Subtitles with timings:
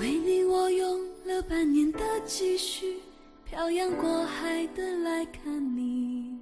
[0.00, 3.00] 为你我用了半年的积蓄
[3.44, 6.38] 漂洋过海的来看你。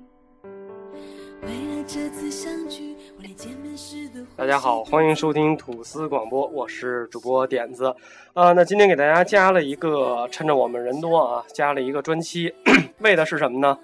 [1.40, 7.86] 为了这次相聚，我连见面时的大家好，欢迎收听吐司广播，我是主播点子。
[8.34, 12.52] 啊、那今天给大家加了一个，趁着我们人多啊，加了一个专辑，
[13.00, 13.78] 为的是什么呢？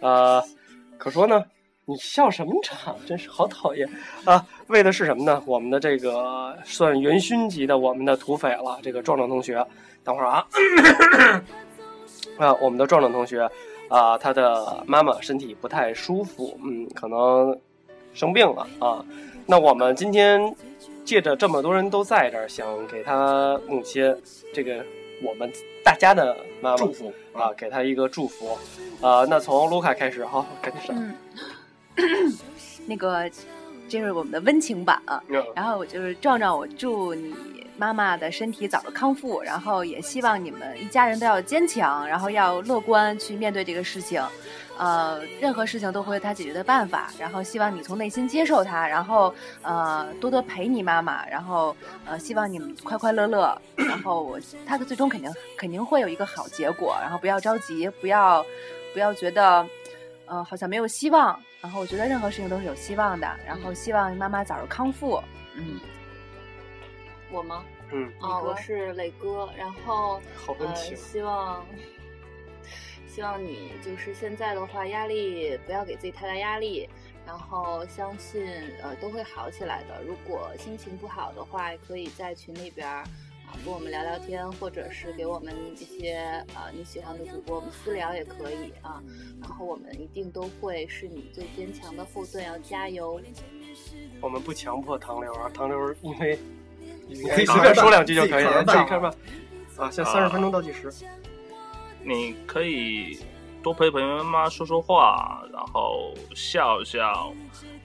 [0.00, 0.42] 呃，
[0.96, 1.44] 可说呢，
[1.88, 2.94] 你笑什么场？
[3.06, 3.88] 真是好讨厌
[4.26, 4.44] 啊！
[4.66, 5.42] 为的是什么呢？
[5.46, 9.66] 我们的这个算元勋级的我们的土匪了，这个壮壮同学，
[10.04, 10.46] 等会儿啊，
[12.36, 13.48] 啊，我们的壮壮同学
[13.88, 17.58] 啊，他的妈妈身体不太舒服，嗯，可能
[18.12, 19.02] 生病了啊。
[19.46, 20.54] 那我们今天
[21.06, 24.14] 借着这么多人都在这儿，想给他母亲
[24.52, 24.84] 这个
[25.22, 25.50] 我们
[25.82, 28.58] 大家的妈妈祝福啊，给他一个祝福
[29.00, 29.24] 啊。
[29.24, 30.94] 那从卢卡开始，好，赶紧上。
[30.94, 31.14] 嗯，
[32.86, 33.30] 那个
[33.88, 35.22] 这是我们的温情版啊。
[35.28, 37.34] 嗯然后我就是壮壮，我祝你
[37.76, 44.22] 妈妈的身体早日康复，然后也希望你们一家人都要坚强，然后要乐观去面对这个事情。
[44.80, 51.76] 呃，任何事情都会有它解决的办法，然后希望你从内心接受它，然后呃多多陪你妈妈，然后
[52.06, 58.46] 呃希望你们快快乐乐，然后我他的最终肯定肯定会有一个好结果，然后不要着急，不要
[58.92, 59.66] 不要觉得
[60.28, 65.22] 呃好像没有希望，然后我觉得任何事情都是有希望的，然后希望妈妈早日康复，
[65.54, 65.80] 嗯，
[67.30, 67.64] 我吗？
[67.90, 70.94] 嗯，啊，我是磊哥，然后呃，好温情。
[70.96, 71.64] 希望
[73.08, 76.86] 希望你就是现在的话，压力不要给自己太大压力，
[77.26, 78.46] 然后相信
[78.82, 80.02] 呃都会好起来的。
[80.06, 83.04] 如果心情不好的话，也可以在群里边儿啊
[83.64, 89.02] 跟我们聊聊天，或者是给我们一些呃你喜欢的主播，我们私聊也可以啊。
[89.40, 93.20] 然后我们一定都会是你最坚强的后盾，要加油！
[94.20, 96.38] 我们不强迫唐流啊，唐流因为
[97.06, 99.14] 你可以随便说两句就可以了，自己看吧。
[99.76, 100.92] 啊，现在三十分钟倒计时。
[102.02, 103.18] 你可以
[103.62, 107.32] 多陪陪妈妈说说话，然后笑笑，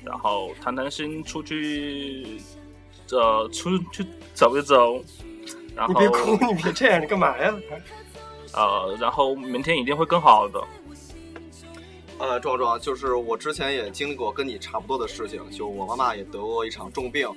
[0.04, 2.40] 然后谈谈心，出去，
[3.12, 5.04] 呃，出去走一走，
[5.76, 7.54] 然后你别哭，你别这样，你干嘛呀？
[8.54, 10.64] 呃，然后明天一定会更好的。
[12.20, 17.28] 呃，壮壮，就是我之前也经历过跟你差不多的事情，就我妈妈也得过一场重病。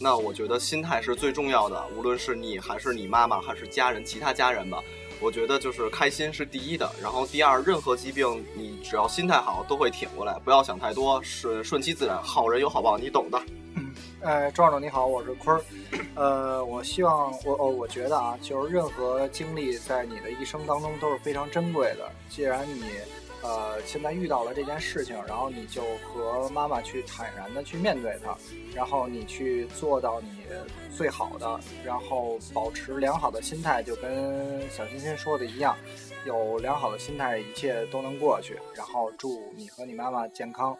[0.00, 4.82] 那我觉得心态是最重要的，无论是你还是你妈妈还是家人，其他家人吧，
[5.20, 6.90] 我觉得就是开心是第一的。
[7.00, 13.40] 然后第二，任何疾病你只要心态好，都会挺过来，不要想太多，顺顺其自然，好人有好报，你懂的。
[14.24, 15.62] 哎，壮壮你好，我是坤儿。
[16.14, 22.10] 呃，我希望我哦，我觉得啊，就是任何经历在你的一生当中都是非常珍贵的。
[22.30, 22.84] 既然你
[23.42, 28.34] 呃现在遇到了这件事情，然后你就和妈妈去坦然的去面对它，
[28.74, 30.46] 然后你去做到你
[30.96, 35.76] 最好的，然后保持良好的心态，就跟小欣欣说的一样，
[36.24, 38.58] 有良好的心态，一切都能过去。
[38.74, 40.74] 然后祝你和你妈妈健康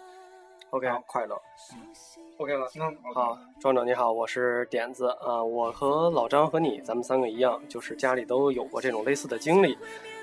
[0.74, 1.40] OK 快乐。
[2.38, 9.78] OK 了，嗯，好，壮壮你好，我是点子啊、我和老张和你，咱们三个一样，就是家里都有过这种类似的经历，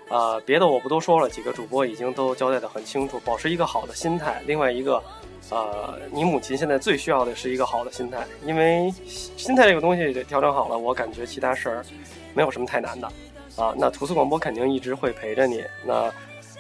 [0.10, 5.02] 啊、别的我不多说了，几个主播已经都交代的很清楚，保持一个好的心态，另外一个，
[5.52, 11.86] 呃，你母亲现在最需要的是一个好的心态，因为心态这个东西调整好了，我感觉其他事儿
[12.34, 13.08] 没有什么太难的，
[13.56, 16.14] 啊，那图斯广播肯定一直会陪着你，那，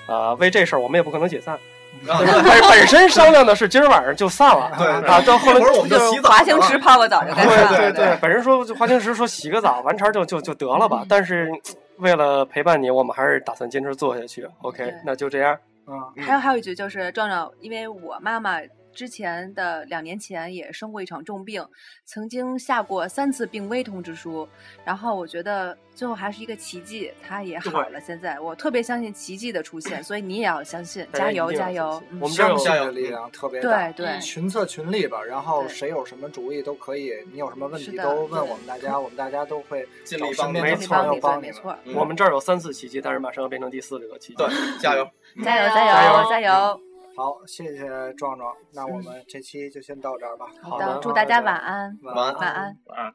[0.07, 1.59] 啊、为这事儿我们也不可能解散。
[2.07, 11.51] 本本身商量的是今儿晚上就散了，对啊，到后来就洗澡华清池泡个澡就该对了，对对，本身说华清池说洗个澡完茬儿就就就得了吧，但是
[11.97, 14.47] 为了陪伴你，我们还是打算坚持做下去。
[14.61, 15.55] OK，那就这样。
[15.87, 18.57] 嗯，还有还有一句就是壮壮，因为我妈妈
[18.93, 21.65] 之前的两年前也生过一场重病，
[22.05, 24.47] 曾经下过三次病危通知书，
[24.85, 27.99] 然后我觉得最后还是一个奇迹，他也好了。
[28.01, 33.91] 现在我特别相信奇迹的出现，所以你也要相信，加油加油我们这儿有相信的力量特别大。
[33.91, 41.41] 对对群策群力吧，然后谁有什么主意都可以，你有什么问题都问我们大家，我们大家都会 尽力帮你没错帮你们。
[41.41, 44.35] 没错，嗯我们这儿有三次奇迹，但是马上要变成第四个奇迹。
[44.35, 44.47] 对，
[44.79, 45.09] 加油！
[45.43, 46.81] 加油加油加油！
[47.21, 50.47] 好，谢谢壮壮，那我们这期就先到这儿吧。
[50.59, 52.77] 好的的，祝大家晚安，晚安晚安。
[52.85, 53.13] 晚安。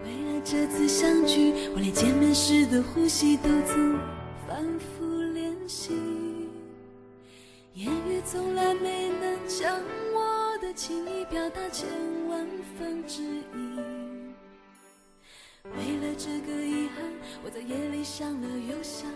[0.00, 3.98] 为了这次相聚，我连见面时的呼吸都曾
[4.46, 5.94] 反复练习，
[7.72, 9.80] 言语从来没能将
[10.12, 11.88] 我的情意表达千
[12.28, 12.46] 万
[12.78, 13.80] 分之一。
[15.64, 17.02] 为了这个遗憾，
[17.42, 19.08] 我在夜里想了又想，